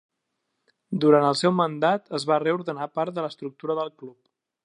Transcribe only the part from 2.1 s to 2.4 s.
es va